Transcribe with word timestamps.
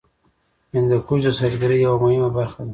هندوکش 0.75 1.21
د 1.25 1.27
سیلګرۍ 1.39 1.79
یوه 1.85 1.97
مهمه 2.03 2.29
برخه 2.37 2.61
ده. 2.67 2.69